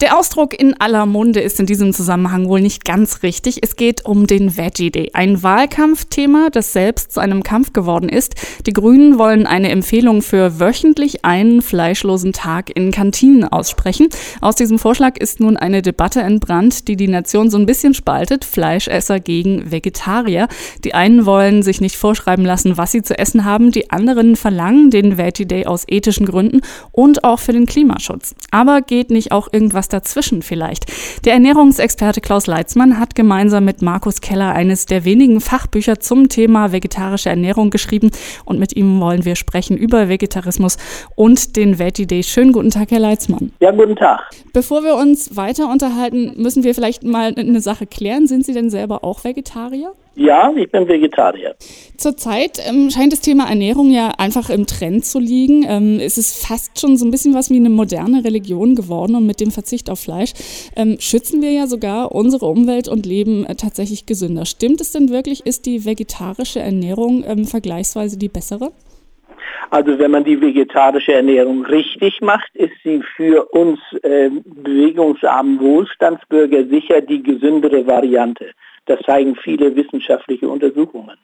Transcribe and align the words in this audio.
Der 0.00 0.18
Ausdruck 0.18 0.58
in 0.58 0.74
aller 0.80 1.06
Munde 1.06 1.40
ist 1.40 1.60
in 1.60 1.66
diesem 1.66 1.92
Zusammenhang 1.92 2.48
wohl 2.48 2.60
nicht 2.60 2.84
ganz 2.84 3.22
richtig. 3.22 3.58
Es 3.62 3.76
geht 3.76 4.04
um 4.04 4.26
den 4.26 4.56
Veggie 4.56 4.90
Day, 4.90 5.10
ein 5.14 5.42
Wahlkampfthema, 5.42 6.48
das 6.50 6.72
selbst 6.72 7.12
zu 7.12 7.20
einem 7.20 7.44
Kampf 7.44 7.72
geworden 7.72 8.08
ist. 8.08 8.34
Die 8.66 8.72
Grünen 8.72 9.18
wollen 9.18 9.46
eine 9.46 9.70
Empfehlung 9.70 10.20
für 10.20 10.58
wöchentlich 10.58 11.24
einen 11.24 11.62
fleischlosen 11.62 12.32
Tag 12.32 12.76
in 12.76 12.90
Kantinen 12.90 13.44
aussprechen. 13.44 14.08
Aus 14.40 14.56
diesem 14.56 14.80
Vorschlag 14.80 15.16
ist 15.16 15.38
nun 15.38 15.56
eine 15.56 15.80
Debatte 15.80 16.22
entbrannt, 16.22 16.88
die 16.88 16.96
die 16.96 17.08
Nation 17.08 17.48
so 17.48 17.56
ein 17.56 17.66
bisschen 17.66 17.94
spaltet. 17.94 18.44
Fleischesser 18.44 19.20
gegen 19.20 19.70
Vegetarier. 19.70 20.48
Die 20.82 20.94
einen 20.94 21.24
wollen 21.24 21.62
sich 21.62 21.80
nicht 21.80 21.96
vorschreiben 21.96 22.44
lassen, 22.44 22.76
was 22.76 22.90
sie 22.90 23.02
zu 23.02 23.16
essen 23.16 23.44
haben. 23.44 23.70
Die 23.70 23.90
anderen 23.90 24.34
verlangen 24.34 24.90
den 24.90 25.18
Veggie 25.18 25.46
Day 25.46 25.66
aus 25.66 25.84
ethischen 25.86 26.26
Gründen 26.26 26.62
und 26.90 27.22
auch 27.22 27.38
für 27.38 27.52
den 27.52 27.66
Klimaschutz. 27.66 28.34
Aber 28.50 28.82
geht 28.82 29.10
nicht 29.10 29.30
auch 29.30 29.48
irgendwas 29.52 29.83
dazwischen 29.88 30.42
vielleicht. 30.42 30.86
Der 31.24 31.34
Ernährungsexperte 31.34 32.20
Klaus 32.20 32.46
Leitzmann 32.46 32.98
hat 32.98 33.14
gemeinsam 33.14 33.64
mit 33.64 33.82
Markus 33.82 34.20
Keller 34.20 34.52
eines 34.52 34.86
der 34.86 35.04
wenigen 35.04 35.40
Fachbücher 35.40 36.00
zum 36.00 36.28
Thema 36.28 36.72
vegetarische 36.72 37.30
Ernährung 37.30 37.70
geschrieben 37.70 38.10
und 38.44 38.58
mit 38.58 38.74
ihm 38.76 39.00
wollen 39.00 39.24
wir 39.24 39.36
sprechen 39.36 39.76
über 39.76 40.08
Vegetarismus 40.08 40.76
und 41.16 41.56
den 41.56 41.78
Veggie 41.78 42.06
Day. 42.06 42.22
Schönen 42.22 42.52
guten 42.52 42.70
Tag, 42.70 42.90
Herr 42.90 43.00
Leitzmann. 43.00 43.52
Ja, 43.60 43.70
guten 43.70 43.96
Tag. 43.96 44.20
Bevor 44.52 44.82
wir 44.84 44.96
uns 44.96 45.36
weiter 45.36 45.70
unterhalten, 45.70 46.34
müssen 46.36 46.64
wir 46.64 46.74
vielleicht 46.74 47.02
mal 47.02 47.34
eine 47.36 47.60
Sache 47.60 47.86
klären. 47.86 48.26
Sind 48.26 48.46
Sie 48.46 48.52
denn 48.52 48.70
selber 48.70 49.04
auch 49.04 49.24
Vegetarier? 49.24 49.92
Ja, 50.16 50.52
ich 50.54 50.70
bin 50.70 50.86
Vegetarier. 50.86 51.56
Zurzeit 51.96 52.60
ähm, 52.68 52.90
scheint 52.90 53.12
das 53.12 53.20
Thema 53.20 53.48
Ernährung 53.48 53.90
ja 53.90 54.10
einfach 54.18 54.48
im 54.48 54.66
Trend 54.66 55.04
zu 55.04 55.18
liegen. 55.18 55.64
Ähm, 55.68 55.98
es 55.98 56.18
ist 56.18 56.46
fast 56.46 56.80
schon 56.80 56.96
so 56.96 57.04
ein 57.04 57.10
bisschen 57.10 57.34
was 57.34 57.50
wie 57.50 57.56
eine 57.56 57.70
moderne 57.70 58.24
Religion 58.24 58.76
geworden 58.76 59.16
und 59.16 59.26
mit 59.26 59.40
dem 59.40 59.50
Verzicht 59.50 59.90
auf 59.90 60.00
Fleisch 60.00 60.32
ähm, 60.76 60.96
schützen 61.00 61.42
wir 61.42 61.50
ja 61.50 61.66
sogar 61.66 62.12
unsere 62.12 62.46
Umwelt 62.46 62.86
und 62.86 63.06
leben 63.06 63.44
äh, 63.44 63.56
tatsächlich 63.56 64.06
gesünder. 64.06 64.44
Stimmt 64.44 64.80
es 64.80 64.92
denn 64.92 65.08
wirklich? 65.08 65.44
Ist 65.46 65.66
die 65.66 65.84
vegetarische 65.84 66.60
Ernährung 66.60 67.24
ähm, 67.26 67.44
vergleichsweise 67.44 68.16
die 68.16 68.28
bessere? 68.28 68.70
Also 69.70 69.98
wenn 69.98 70.10
man 70.10 70.24
die 70.24 70.40
vegetarische 70.40 71.14
Ernährung 71.14 71.64
richtig 71.64 72.20
macht, 72.20 72.54
ist 72.54 72.74
sie 72.82 73.02
für 73.16 73.44
uns 73.52 73.80
äh, 74.02 74.30
bewegungsarmen 74.44 75.60
Wohlstandsbürger 75.60 76.66
sicher 76.66 77.00
die 77.00 77.22
gesündere 77.22 77.86
Variante. 77.86 78.52
Das 78.86 79.00
zeigen 79.00 79.36
viele 79.36 79.74
wissenschaftliche 79.74 80.48
Untersuchungen. 80.48 81.16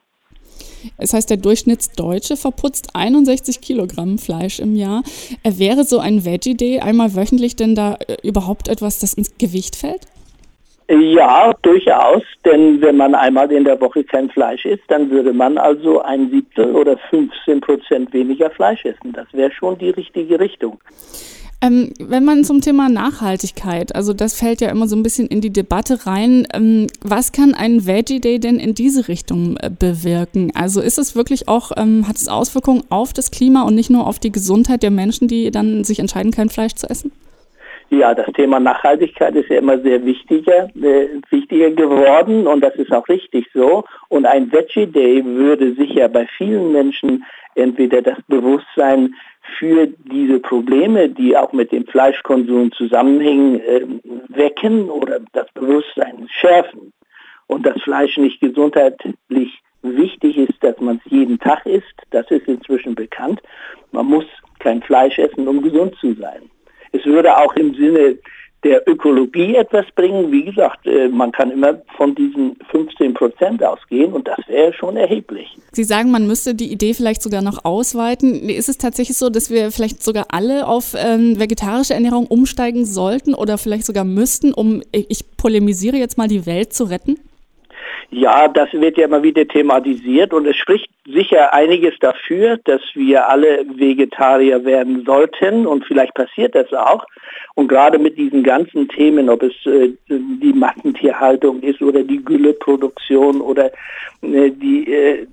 Es 0.97 1.13
heißt, 1.13 1.29
der 1.29 1.37
Durchschnittsdeutsche 1.37 2.37
verputzt 2.37 2.91
61 2.95 3.61
Kilogramm 3.61 4.19
Fleisch 4.19 4.61
im 4.61 4.75
Jahr. 4.75 5.03
Äh, 5.43 5.53
wäre 5.57 5.85
so 5.85 5.99
ein 5.99 6.25
Veggie 6.25 6.57
Day 6.57 6.81
einmal 6.81 7.15
wöchentlich 7.15 7.57
denn 7.57 7.75
da 7.75 7.95
äh, 7.95 8.17
überhaupt 8.23 8.69
etwas, 8.69 8.99
das 8.99 9.15
ins 9.15 9.37
Gewicht 9.39 9.77
fällt? 9.77 10.07
Ja, 10.91 11.53
durchaus, 11.63 12.25
denn 12.45 12.81
wenn 12.81 12.97
man 12.97 13.15
einmal 13.15 13.53
in 13.53 13.63
der 13.63 13.81
Woche 13.81 14.03
kein 14.03 14.29
Fleisch 14.29 14.65
isst, 14.65 14.83
dann 14.89 15.09
würde 15.09 15.33
man 15.33 15.57
also 15.57 16.03
ein 16.03 16.31
Siebtel 16.31 16.75
oder 16.75 16.99
15 17.11 17.61
Prozent 17.61 18.13
weniger 18.13 18.51
Fleisch 18.51 18.85
essen. 18.85 19.13
Das 19.13 19.29
wäre 19.33 19.53
schon 19.53 19.79
die 19.79 19.91
richtige 19.91 20.41
Richtung. 20.41 20.81
Ähm, 21.63 21.93
wenn 22.01 22.25
man 22.25 22.43
zum 22.43 22.61
Thema 22.61 22.89
Nachhaltigkeit, 22.89 23.95
also 23.95 24.15
das 24.15 24.35
fällt 24.35 24.61
ja 24.63 24.71
immer 24.71 24.89
so 24.89 24.97
ein 24.97 25.05
bisschen 25.05 25.29
in 25.29 25.41
die 25.41 25.53
Debatte 25.53 26.07
rein, 26.07 26.49
ähm, 26.55 26.87
was 27.03 27.31
kann 27.31 27.55
ein 27.55 27.87
Veggie 27.87 28.21
Day 28.21 28.41
denn 28.41 28.59
in 28.59 28.75
diese 28.75 29.07
Richtung 29.07 29.59
äh, 29.59 29.71
bewirken? 29.71 30.51
Also 30.55 30.81
ist 30.81 30.99
es 30.99 31.15
wirklich 31.15 31.49
auch, 31.49 31.71
ähm, 31.77 32.09
hat 32.09 32.17
es 32.17 32.27
Auswirkungen 32.29 32.83
auf 32.89 33.13
das 33.13 33.31
Klima 33.31 33.63
und 33.63 33.75
nicht 33.75 33.91
nur 33.91 34.09
auf 34.09 34.19
die 34.19 34.33
Gesundheit 34.33 34.83
der 34.83 34.91
Menschen, 34.91 35.29
die 35.29 35.51
dann 35.51 35.85
sich 35.85 36.01
entscheiden, 36.01 36.33
kein 36.33 36.49
Fleisch 36.49 36.75
zu 36.75 36.89
essen? 36.89 37.13
Ja, 37.91 38.15
das 38.15 38.27
Thema 38.35 38.61
Nachhaltigkeit 38.61 39.35
ist 39.35 39.49
ja 39.49 39.59
immer 39.59 39.81
sehr 39.81 40.05
wichtiger, 40.05 40.69
äh, 40.77 41.09
wichtiger 41.31 41.71
geworden 41.73 42.47
und 42.47 42.63
das 42.63 42.77
ist 42.77 42.93
auch 42.93 43.09
richtig 43.09 43.49
so. 43.53 43.85
Und 44.09 44.27
ein 44.27 44.53
Veggie 44.53 44.87
Day 44.87 45.25
würde 45.25 45.75
sicher 45.75 46.09
bei 46.09 46.29
vielen 46.39 46.71
Menschen 46.71 47.25
entweder 47.57 48.01
das 48.01 48.19
Bewusstsein 48.29 49.17
für 49.59 49.89
diese 49.89 50.39
Probleme, 50.39 51.09
die 51.09 51.37
auch 51.37 51.53
mit 51.53 51.73
dem 51.73 51.85
Fleischkonsum 51.85 52.71
zusammenhängen, 52.71 53.61
äh, 53.61 53.85
wecken 54.29 54.89
oder 54.89 55.19
das 55.33 55.51
Bewusstsein 55.55 56.29
schärfen. 56.31 56.93
Und 57.49 57.67
dass 57.67 57.83
Fleisch 57.83 58.17
nicht 58.19 58.41
gesundheitlich 58.41 59.63
wichtig 59.83 60.37
ist, 60.37 60.63
dass 60.63 60.79
man 60.79 61.01
es 61.05 61.11
jeden 61.11 61.41
Tag 61.41 61.67
isst, 61.67 61.97
das 62.11 62.31
ist 62.31 62.47
inzwischen 62.47 62.95
bekannt. 62.95 63.41
Man 63.91 64.07
muss 64.07 64.27
kein 64.61 64.81
Fleisch 64.81 65.19
essen, 65.19 65.49
um 65.49 65.61
gesund 65.61 65.97
zu 65.97 66.15
sein. 66.15 66.49
Es 66.93 67.05
würde 67.05 67.37
auch 67.37 67.55
im 67.55 67.75
Sinne 67.75 68.19
der 68.63 68.87
Ökologie 68.87 69.57
etwas 69.57 69.87
bringen. 69.95 70.31
Wie 70.31 70.45
gesagt, 70.45 70.87
äh, 70.87 71.09
man 71.09 71.33
kann 71.33 71.51
immer 71.51 71.81
von 71.97 72.15
diesen 72.15 72.57
15 72.71 73.15
Prozent 73.15 73.65
ausgehen 73.65 74.13
und 74.13 74.29
das 74.29 74.39
wäre 74.49 74.73
schon 74.73 74.97
erheblich. 74.97 75.57
Sie 75.73 75.85
sagen, 75.85 76.11
man 76.11 76.27
müsste 76.27 76.55
die 76.55 76.71
Idee 76.71 76.93
vielleicht 76.93 77.23
sogar 77.23 77.43
noch 77.43 77.65
ausweiten. 77.65 78.49
Ist 78.49 78.69
es 78.69 78.77
tatsächlich 78.77 79.17
so, 79.17 79.31
dass 79.31 79.51
wir 79.51 79.71
vielleicht 79.71 80.03
sogar 80.03 80.27
alle 80.29 80.67
auf 80.67 80.95
ähm, 80.97 81.41
vegetarische 81.41 81.95
Ernährung 81.95 82.27
umsteigen 82.27 82.85
sollten 82.85 83.35
oder 83.35 83.57
vielleicht 83.57 83.87
sogar 83.87 84.05
müssten, 84.05 84.53
um, 84.53 84.83
ich 84.93 85.37
polemisiere 85.37 85.97
jetzt 85.97 86.19
mal, 86.19 86.29
die 86.29 86.45
Welt 86.45 86.73
zu 86.73 86.85
retten? 86.85 87.17
Ja, 88.13 88.49
das 88.49 88.73
wird 88.73 88.99
ja 88.99 89.05
immer 89.05 89.23
wieder 89.23 89.47
thematisiert 89.47 90.33
und 90.33 90.45
es 90.45 90.57
spricht 90.57 90.91
sicher 91.07 91.55
einiges 91.55 91.95
dafür, 92.01 92.59
dass 92.65 92.81
wir 92.95 93.29
alle 93.29 93.65
Vegetarier 93.77 94.65
werden 94.65 95.05
sollten 95.05 95.65
und 95.65 95.85
vielleicht 95.85 96.15
passiert 96.15 96.57
das 96.57 96.73
auch. 96.73 97.05
Und 97.55 97.69
gerade 97.69 98.01
mit 98.01 98.19
diesen 98.19 98.43
ganzen 98.43 98.89
Themen, 98.89 99.31
ob 99.31 99.45
es 99.45 99.55
äh, 99.65 99.93
die 100.09 100.53
Massentierhaltung 100.53 101.63
ist 101.63 101.81
oder 101.83 102.03
die 102.03 102.25
Gülleproduktion 102.25 103.41
oder 103.41 103.67
äh, 104.23 104.51
die, 104.51 104.93
äh, 104.93 105.27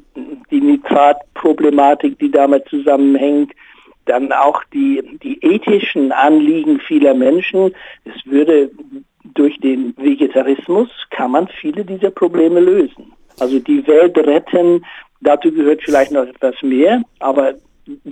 die 0.52 0.62
Nitratproblematik, 0.62 2.20
die 2.20 2.30
damit 2.30 2.68
zusammenhängt, 2.70 3.54
dann 4.06 4.32
auch 4.32 4.64
die, 4.74 5.02
die 5.24 5.44
ethischen 5.44 6.12
Anliegen 6.12 6.80
vieler 6.80 7.16
Menschen. 7.16 7.74
Es 8.06 8.26
würde 8.26 8.70
durch 9.38 9.60
den 9.60 9.94
Vegetarismus 9.98 10.90
kann 11.12 11.32
man 11.32 11.48
viele 11.48 11.86
dieser 11.86 12.12
Probleme 12.12 12.60
lösen. 12.60 13.14
Also 13.40 13.60
die 13.60 13.86
Welt 13.88 14.18
retten, 14.18 14.84
dazu 15.22 15.52
gehört 15.52 15.82
vielleicht 15.84 16.12
noch 16.12 16.26
etwas 16.26 16.56
mehr, 16.62 17.02
aber 17.20 17.54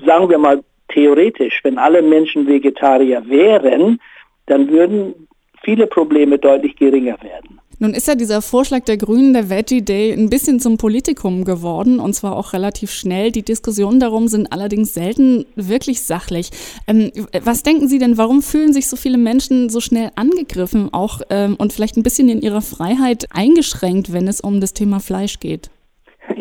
sagen 0.05 0.29
wir 0.29 0.37
mal 0.37 0.63
theoretisch, 0.89 1.61
wenn 1.63 1.77
alle 1.77 2.01
Menschen 2.01 2.47
Vegetarier 2.47 3.27
wären, 3.27 3.99
dann 4.45 4.69
würden 4.69 5.27
viele 5.63 5.87
Probleme 5.87 6.37
deutlich 6.37 6.75
geringer 6.75 7.17
werden. 7.21 7.59
Nun 7.79 7.93
ist 7.93 8.07
ja 8.07 8.15
dieser 8.15 8.41
Vorschlag 8.41 8.85
der 8.85 8.97
Grünen, 8.97 9.33
der 9.33 9.49
Veggie 9.49 9.81
Day, 9.81 10.13
ein 10.13 10.29
bisschen 10.29 10.59
zum 10.59 10.77
Politikum 10.77 11.43
geworden 11.43 11.99
und 11.99 12.13
zwar 12.13 12.35
auch 12.35 12.53
relativ 12.53 12.91
schnell. 12.91 13.31
Die 13.31 13.43
Diskussionen 13.43 13.99
darum 13.99 14.27
sind 14.27 14.51
allerdings 14.51 14.93
selten 14.93 15.45
wirklich 15.55 16.03
sachlich. 16.03 16.51
Ähm, 16.87 17.11
was 17.43 17.63
denken 17.63 17.87
Sie 17.87 17.99
denn, 17.99 18.17
warum 18.17 18.41
fühlen 18.41 18.73
sich 18.73 18.87
so 18.87 18.95
viele 18.95 19.17
Menschen 19.17 19.69
so 19.69 19.81
schnell 19.81 20.11
angegriffen 20.15 20.93
auch 20.93 21.21
ähm, 21.29 21.55
und 21.57 21.73
vielleicht 21.73 21.97
ein 21.97 22.03
bisschen 22.03 22.29
in 22.29 22.41
ihrer 22.41 22.61
Freiheit 22.61 23.27
eingeschränkt, 23.31 24.13
wenn 24.13 24.27
es 24.27 24.39
um 24.41 24.61
das 24.61 24.73
Thema 24.73 24.99
Fleisch 24.99 25.39
geht? 25.39 25.69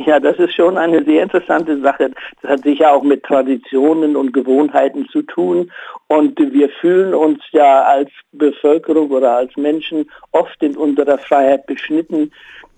Ja, 0.06 0.20
das 0.20 0.38
ist 0.38 0.54
schon 0.54 0.76
eine 0.76 1.02
sehr 1.04 1.22
interessante 1.22 1.80
Sache. 1.80 2.10
Das 2.42 2.52
hat 2.52 2.62
sicher 2.62 2.92
auch 2.92 3.02
mit 3.02 3.22
Traditionen 3.22 4.16
und 4.16 4.32
Gewohnheiten 4.32 5.08
zu 5.08 5.22
tun. 5.22 5.70
Und 6.08 6.38
wir 6.38 6.68
fühlen 6.68 7.14
uns 7.14 7.40
ja 7.52 7.82
als 7.82 8.10
Bevölkerung 8.32 9.10
oder 9.10 9.36
als 9.36 9.56
Menschen 9.56 10.10
oft 10.32 10.62
in 10.62 10.76
unserer 10.76 11.16
Freiheit 11.16 11.66
beschnitten 11.66 12.30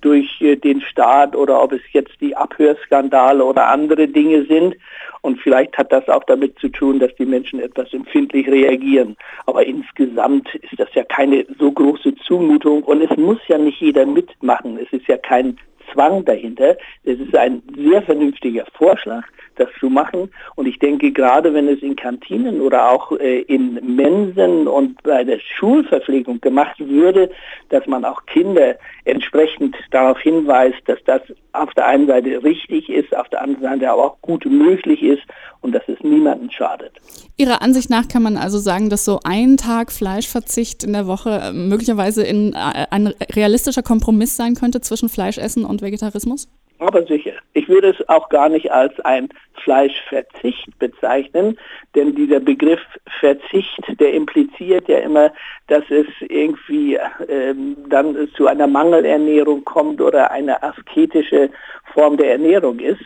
durch 0.03 0.41
äh, 0.41 0.55
den 0.55 0.81
Staat 0.83 1.35
oder 1.35 1.61
ob 1.61 1.73
es 1.73 1.81
jetzt 1.93 2.13
die 2.21 2.37
Abhörskandale 2.37 3.45
oder 3.45 3.69
andere 3.69 4.07
Dinge 4.07 4.45
sind. 4.45 4.77
Und 5.23 5.41
vielleicht 5.41 5.77
hat 5.77 5.91
das 5.91 6.09
auch 6.09 6.23
damit 6.25 6.57
zu 6.61 6.69
tun, 6.69 7.01
dass 7.01 7.13
die 7.17 7.27
Menschen 7.27 7.59
etwas 7.59 7.93
empfindlich 7.93 8.47
reagieren. 8.47 9.17
Aber 9.47 9.67
insgesamt 9.67 10.55
ist 10.55 10.79
das 10.79 10.95
ja 10.95 11.03
keine 11.03 11.45
so 11.59 11.73
große 11.73 12.15
Zumutung 12.27 12.85
und 12.85 13.03
es 13.03 13.17
muss 13.17 13.39
ja 13.49 13.59
nicht 13.59 13.81
jeder 13.81 14.07
mitmachen. 14.07 14.79
Es 14.79 14.93
ist 14.93 15.09
ja 15.09 15.17
kein 15.17 15.59
Zwang 15.93 16.25
dahinter. 16.25 16.77
Das 17.05 17.19
ist 17.19 17.37
ein 17.37 17.63
sehr 17.77 18.03
vernünftiger 18.03 18.65
Vorschlag, 18.75 19.25
das 19.57 19.69
zu 19.81 19.89
machen. 19.89 20.31
Und 20.55 20.67
ich 20.67 20.79
denke, 20.79 21.13
gerade 21.13 21.53
wenn 21.55 21.69
es 21.69 21.83
in 21.83 21.97
Kantinen 21.97 22.61
oder 22.61 22.91
auch 22.91 23.13
äh, 23.13 23.41
in 23.43 23.97
Mensen 23.97 24.69
und 24.69 25.03
bei 25.03 25.25
der 25.25 25.39
Schulverpflegung 25.39 26.41
gemacht 26.41 26.77
würde, 26.79 27.31
dass 27.71 27.87
man 27.87 28.05
auch 28.05 28.25
Kinder 28.27 28.77
entsprechend 29.05 29.77
darauf 29.91 30.19
hinweist, 30.21 30.79
dass 30.87 30.99
das 31.05 31.23
auf 31.53 31.73
der 31.75 31.87
einen 31.87 32.07
Seite 32.07 32.43
richtig 32.43 32.89
ist, 32.89 33.17
auf 33.17 33.29
der 33.29 33.43
anderen 33.43 33.63
Seite 33.63 33.91
aber 33.91 34.05
auch 34.05 34.21
gut 34.21 34.45
möglich 34.45 35.03
ist 35.03 35.23
und 35.61 35.73
dass 35.73 35.83
es 35.89 35.99
niemandem 36.03 36.51
schadet. 36.51 36.93
Ihrer 37.37 37.63
Ansicht 37.63 37.91
nach 37.91 38.09
kann 38.09 38.23
man 38.23 38.37
also 38.37 38.59
sagen, 38.59 38.91
dass 38.91 39.05
so 39.05 39.21
ein 39.25 39.57
Tag 39.57 39.93
Fleischverzicht 39.93 40.85
in 40.85 40.93
der 40.93 41.07
Woche 41.07 41.41
äh, 41.43 41.53
möglicherweise 41.53 42.23
in, 42.23 42.53
äh, 42.53 42.87
ein 42.91 43.13
realistischer 43.33 43.83
Kompromiss 43.83 44.37
sein 44.37 44.55
könnte 44.55 44.81
zwischen 44.81 45.09
Fleischessen 45.09 45.65
und 45.77 45.83
Vegetarismus? 45.83 46.49
Aber 46.79 47.07
sicher. 47.07 47.33
Ich 47.55 47.69
würde 47.69 47.89
es 47.89 48.09
auch 48.09 48.29
gar 48.29 48.49
nicht 48.49 48.71
als 48.71 48.99
ein 49.01 49.29
Fleischverzicht 49.65 50.79
bezeichnen, 50.79 51.59
denn 51.95 52.15
dieser 52.15 52.41
Begriff 52.41 52.81
Verzicht, 53.19 53.81
der 53.99 54.13
impliziert 54.13 54.87
ja 54.89 54.99
immer, 54.99 55.33
dass 55.69 55.85
es 55.89 56.07
irgendwie 56.29 56.99
ähm, 57.29 57.77
dann 57.89 58.29
zu 58.37 58.47
einer 58.47 58.67
Mangelernährung 58.67 59.65
kommt 59.65 60.03
oder 60.03 60.31
eine 60.31 60.63
asketische 60.63 61.51
Form 61.95 62.19
der 62.19 62.33
Ernährung 62.33 62.79
ist. 62.79 63.03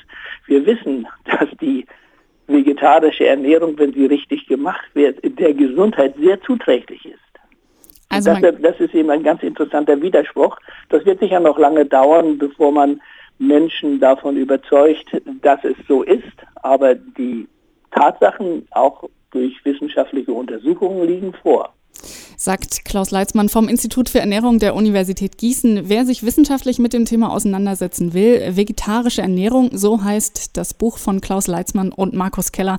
Wir 0.47 0.67
wissen, 0.67 1.07
dass 1.25 1.49
die 1.61 1.87
vegetarische 2.49 3.27
Ernährung, 3.27 3.79
wenn 3.79 3.93
sie 3.93 4.07
richtig 4.07 4.49
gemacht 4.49 4.89
wird, 4.95 5.21
der 5.23 5.55
Gesundheit 5.55 6.17
sehr 6.19 6.41
zuträglich 6.43 7.05
ist. 7.07 7.20
Also 8.11 8.35
das, 8.35 8.55
das, 8.61 8.81
ist 8.81 8.95
eben 8.95 9.11
ein 9.11 9.23
ganz 9.23 9.43
interessanter 9.43 10.01
Widerspruch. 10.03 10.57
Das 10.89 11.05
wird 11.07 11.21
sicher 11.21 11.41
noch 11.41 11.59
lange 11.59 11.87
dauern, 11.87 12.39
bevor 12.39 12.73
man 12.73 13.01
Menschen 13.39 14.01
davon 14.01 14.37
überzeugt, 14.37 15.07
dass 15.43 15.65
es 15.65 15.77
so 15.89 16.03
ist, 16.03 16.25
aber 16.57 16.95
die 16.95 17.49
Tatsachen 17.93 18.67
auch 18.73 19.09
durch 19.31 19.65
wissenschaftliche 19.65 20.33
Untersuchungen 20.33 21.07
liegen 21.07 21.33
vor. 21.43 21.73
Sagt 22.37 22.85
Klaus 22.85 23.11
Leitzmann 23.11 23.49
vom 23.49 23.69
Institut 23.69 24.09
für 24.09 24.21
Ernährung 24.21 24.59
der 24.59 24.75
Universität 24.75 25.39
Gießen. 25.39 25.89
Wer 25.89 26.05
sich 26.05 26.25
wissenschaftlich 26.25 26.79
mit 26.79 26.93
dem 26.93 27.05
Thema 27.05 27.33
auseinandersetzen 27.33 28.15
will, 28.15 28.57
vegetarische 28.57 29.23
Ernährung, 29.23 29.71
so 29.73 30.03
heißt 30.03 30.57
das 30.57 30.75
Buch 30.75 30.99
von 30.99 31.21
Klaus 31.21 31.47
Leitzmann 31.47 31.93
und 31.93 32.15
Markus 32.15 32.51
Keller. 32.53 32.79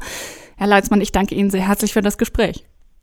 Herr 0.58 0.68
Leitzmann, 0.68 1.02
ich 1.02 1.12
danke 1.12 1.36
Ihnen 1.36 1.52
sehr 1.52 1.68
herzlich 1.68 1.94
für 1.94 2.02
das 2.02 2.18
Gespräch. 2.18 2.66